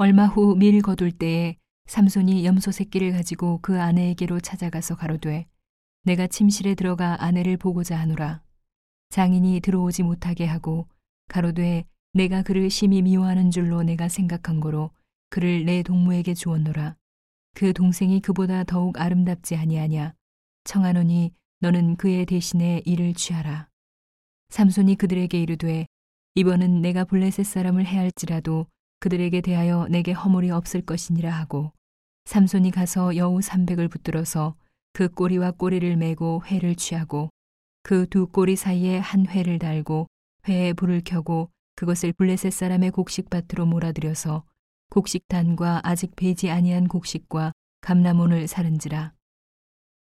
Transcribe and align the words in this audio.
얼마 0.00 0.26
후 0.26 0.54
밀 0.54 0.80
거둘 0.80 1.10
때에 1.10 1.56
삼손이 1.86 2.46
염소 2.46 2.70
새끼를 2.70 3.10
가지고 3.10 3.58
그 3.62 3.80
아내에게로 3.80 4.38
찾아가서 4.38 4.94
가로되 4.94 5.46
내가 6.04 6.28
침실에 6.28 6.76
들어가 6.76 7.20
아내를 7.24 7.56
보고자 7.56 7.98
하노라. 7.98 8.40
장인이 9.10 9.58
들어오지 9.58 10.04
못하게 10.04 10.46
하고 10.46 10.86
가로되 11.26 11.84
내가 12.12 12.42
그를 12.42 12.70
심히 12.70 13.02
미워하는 13.02 13.50
줄로 13.50 13.82
내가 13.82 14.08
생각한 14.08 14.60
거로 14.60 14.92
그를 15.30 15.64
내 15.64 15.82
동무에게 15.82 16.32
주었노라. 16.32 16.94
그 17.56 17.72
동생이 17.72 18.20
그보다 18.20 18.62
더욱 18.62 19.00
아름답지 19.00 19.56
아니하냐. 19.56 20.14
청하노니 20.62 21.32
너는 21.58 21.96
그의 21.96 22.24
대신에 22.24 22.82
이를 22.84 23.14
취하라. 23.14 23.68
삼손이 24.50 24.94
그들에게 24.94 25.42
이르되 25.42 25.86
이번은 26.36 26.82
내가 26.82 27.04
블레셋 27.04 27.44
사람을 27.44 27.84
해할지라도 27.84 28.68
그들에게 29.00 29.40
대하여 29.40 29.86
내게 29.88 30.12
허물이 30.12 30.50
없을 30.50 30.82
것이니라 30.82 31.30
하고 31.30 31.72
삼손이 32.24 32.70
가서 32.70 33.16
여우 33.16 33.40
삼백을 33.40 33.88
붙들어서 33.88 34.56
그 34.92 35.08
꼬리와 35.08 35.52
꼬리를 35.52 35.96
메고 35.96 36.42
회를 36.46 36.74
취하고 36.74 37.30
그 37.82 38.06
두 38.06 38.26
꼬리 38.26 38.54
사이에 38.54 38.98
한 38.98 39.26
회를 39.26 39.58
달고 39.58 40.08
회에 40.46 40.74
불을 40.74 41.02
켜고 41.04 41.50
그것을 41.76 42.12
블레셋 42.12 42.52
사람의 42.52 42.90
곡식밭으로 42.90 43.64
몰아들여서 43.64 44.44
곡식단과 44.90 45.80
아직 45.84 46.14
배지 46.16 46.50
아니한 46.50 46.88
곡식과 46.88 47.52
감나몬을 47.80 48.46
사른지라. 48.46 49.14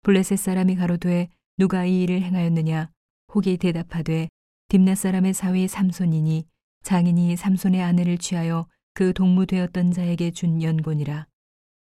블레셋 0.04 0.38
사람이 0.38 0.76
가로되 0.76 1.30
누가 1.58 1.86
이 1.86 2.04
일을 2.04 2.22
행하였느냐? 2.24 2.90
혹이 3.34 3.58
대답하되 3.58 4.28
딥나 4.68 4.96
사람의 4.96 5.34
사위 5.34 5.68
삼손이니 5.68 6.46
장인이 6.84 7.36
삼손의 7.36 7.82
아내를 7.84 8.18
취하여 8.18 8.68
그 8.94 9.14
동무되었던 9.14 9.92
자에게 9.92 10.32
준 10.32 10.62
연곤이라. 10.62 11.28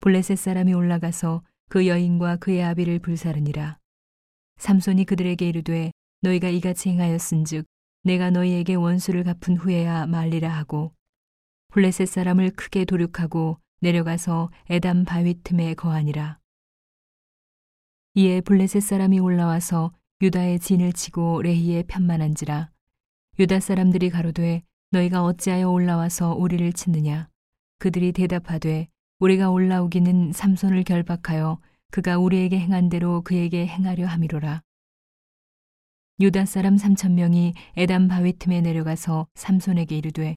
블레셋 0.01 0.39
사람이 0.39 0.73
올라가서 0.73 1.43
그 1.69 1.87
여인과 1.87 2.37
그의 2.37 2.63
아비를 2.65 3.01
불사르니라. 3.01 3.79
삼손이 4.59 5.05
그들에게 5.05 5.47
이르되 5.47 5.93
너희가 6.23 6.49
이같이 6.49 6.89
행하였은즉 6.89 7.67
내가 8.05 8.31
너희에게 8.31 8.75
원수를 8.75 9.25
갚은 9.25 9.59
후에야 9.59 10.07
말리라 10.07 10.49
하고 10.49 10.95
블레셋 11.69 12.09
사람을 12.09 12.53
크게 12.53 12.87
도륙하고 12.87 13.59
내려가서 13.81 14.51
에담 14.71 15.05
바위 15.05 15.35
틈에 15.43 15.75
거하니라. 15.75 16.39
이에 18.15 18.41
블레셋 18.41 18.83
사람이 18.83 19.19
올라와서 19.19 19.93
유다의 20.23 20.61
진을 20.61 20.95
치고 20.95 21.43
레히에 21.43 21.83
편만한지라 21.83 22.71
유다 23.39 23.61
사람들이 23.61 24.09
가로되 24.09 24.63
너희가 24.91 25.25
어찌하여 25.25 25.69
올라와서 25.71 26.35
우리를 26.35 26.73
치느냐? 26.73 27.29
그들이 27.79 28.13
대답하되 28.13 28.89
우리가 29.19 29.51
올라오기는 29.51 30.33
삼손을 30.33 30.85
결박하여 30.85 31.59
그가 31.91 32.19
우리에게 32.19 32.59
행한 32.59 32.89
대로 32.89 33.23
그에게 33.23 33.67
행하려 33.67 34.07
함이로라. 34.07 34.63
유다 36.21 36.47
사람 36.47 36.79
삼천 36.79 37.15
명이 37.15 37.55
에담 37.77 38.09
바위 38.09 38.33
틈에 38.33 38.61
내려가서 38.61 39.27
삼손에게 39.35 39.99
이르되 39.99 40.35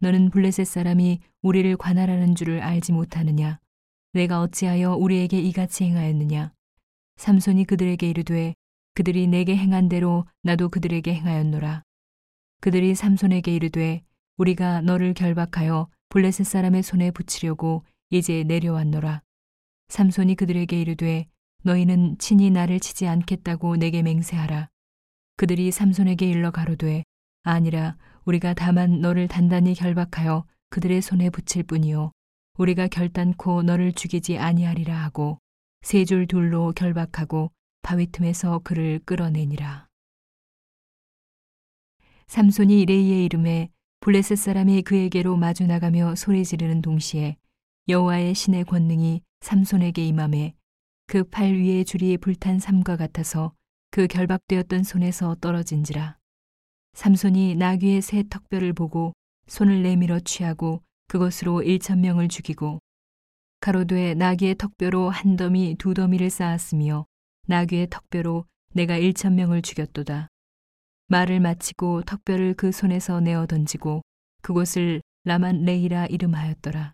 너는 0.00 0.30
블레셋 0.30 0.66
사람이 0.66 1.20
우리를 1.40 1.76
관할하는 1.76 2.34
줄을 2.34 2.60
알지 2.60 2.92
못하느냐? 2.92 3.58
내가 4.12 4.40
어찌하여 4.40 4.94
우리에게 4.96 5.40
이같이 5.40 5.84
행하였느냐? 5.84 6.52
삼손이 7.16 7.64
그들에게 7.64 8.08
이르되 8.10 8.54
그들이 8.94 9.26
내게 9.26 9.56
행한 9.56 9.88
대로 9.88 10.26
나도 10.42 10.68
그들에게 10.68 11.14
행하였노라. 11.14 11.82
그들이 12.64 12.94
삼손에게 12.94 13.54
이르되 13.54 14.00
우리가 14.38 14.80
너를 14.80 15.12
결박하여 15.12 15.86
블레셋 16.08 16.46
사람의 16.46 16.82
손에 16.82 17.10
붙이려고 17.10 17.84
이제 18.08 18.42
내려왔노라. 18.42 19.20
삼손이 19.88 20.34
그들에게 20.36 20.80
이르되 20.80 21.26
너희는 21.62 22.16
친히 22.16 22.48
나를 22.48 22.80
치지 22.80 23.06
않겠다고 23.06 23.76
내게 23.76 24.02
맹세하라. 24.02 24.70
그들이 25.36 25.72
삼손에게 25.72 26.26
일러 26.26 26.50
가로되 26.50 27.04
아니라 27.42 27.98
우리가 28.24 28.54
다만 28.54 29.02
너를 29.02 29.28
단단히 29.28 29.74
결박하여 29.74 30.46
그들의 30.70 31.02
손에 31.02 31.28
붙일 31.28 31.64
뿐이요 31.64 32.12
우리가 32.56 32.88
결단코 32.88 33.62
너를 33.62 33.92
죽이지 33.92 34.38
아니하리라 34.38 34.96
하고 34.96 35.36
세 35.82 36.06
줄 36.06 36.26
둘로 36.26 36.72
결박하고 36.72 37.50
바위 37.82 38.06
틈에서 38.06 38.60
그를 38.60 39.00
끌어내니라. 39.04 39.86
삼손이 42.34 42.86
레이의 42.86 43.26
이름에 43.26 43.70
블레셋 44.00 44.36
사람이 44.36 44.82
그에게로 44.82 45.36
마주 45.36 45.68
나가며 45.68 46.16
소리 46.16 46.44
지르는 46.44 46.82
동시에 46.82 47.36
여호와의 47.86 48.34
신의 48.34 48.64
권능이 48.64 49.22
삼손에게 49.40 50.04
임함에 50.04 50.52
그 51.06 51.22
팔 51.22 51.54
위에 51.54 51.84
줄이 51.84 52.18
불탄 52.18 52.58
삼과 52.58 52.96
같아서 52.96 53.52
그 53.92 54.08
결박되었던 54.08 54.82
손에서 54.82 55.36
떨어진지라. 55.40 56.18
삼손이 56.94 57.54
나귀의 57.54 58.02
새 58.02 58.24
턱뼈를 58.28 58.72
보고 58.72 59.12
손을 59.46 59.84
내밀어 59.84 60.18
취하고 60.18 60.82
그것으로 61.06 61.62
일천 61.62 62.00
명을 62.00 62.26
죽이고 62.26 62.80
가로되 63.60 64.14
나귀의 64.14 64.56
턱뼈로 64.56 65.08
한 65.08 65.36
더미 65.36 65.76
두 65.78 65.94
더미를 65.94 66.30
쌓았으며 66.30 67.06
나귀의 67.46 67.90
턱뼈로 67.90 68.44
내가 68.72 68.96
일천 68.96 69.36
명을 69.36 69.62
죽였도다. 69.62 70.30
말을 71.14 71.38
마치고 71.38 72.02
턱뼈를 72.02 72.54
그 72.54 72.72
손에서 72.72 73.20
내어 73.20 73.46
던지고 73.46 74.02
그곳을 74.42 75.00
라만 75.22 75.62
레이라 75.62 76.06
이름하였더라. 76.06 76.92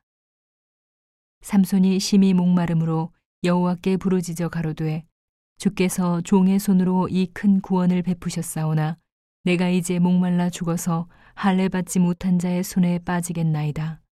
삼손이 1.41 1.98
심히 2.00 2.34
목마름으로 2.34 3.14
여호와께 3.44 3.97
부르짖어 3.97 4.50
가로되 4.50 5.04
주께서 5.56 6.20
종의 6.20 6.59
손으로 6.59 7.09
이 7.09 7.28
큰 7.32 7.62
구원을 7.62 8.03
베푸셨사오나 8.03 8.98
내가 9.44 9.70
이제 9.70 9.98
목말라 9.98 10.50
죽어서 10.50 11.09
할례 11.32 11.70
받지 11.70 11.98
못한 11.98 12.38
자의 12.38 12.62
손에 12.62 12.98
빠지겠나이다. 12.98 14.03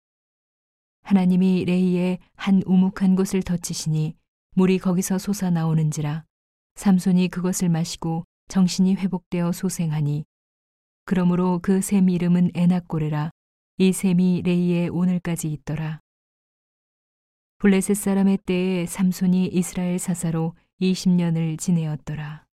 하나님이 1.02 1.66
레이에 1.66 2.18
한 2.34 2.62
우묵한 2.64 3.14
곳을 3.14 3.42
덧치시니 3.42 4.16
물이 4.54 4.78
거기서 4.78 5.18
솟아 5.18 5.50
나오는지라 5.50 6.24
삼손이 6.76 7.28
그것을 7.28 7.68
마시고 7.68 8.24
정신이 8.48 8.94
회복되어 8.96 9.52
소생하니 9.52 10.24
그러므로 11.04 11.60
그 11.60 11.80
샘 11.80 12.08
이름은 12.08 12.50
에낙고레라 12.54 13.30
이 13.78 13.92
샘이 13.92 14.42
레이에 14.42 14.88
오늘까지 14.88 15.52
있더라. 15.52 16.00
블레셋 17.58 17.96
사람의 17.96 18.38
때에 18.38 18.86
삼손이 18.86 19.46
이스라엘 19.46 19.98
사사로 19.98 20.54
20년을 20.80 21.58
지내었더라. 21.58 22.47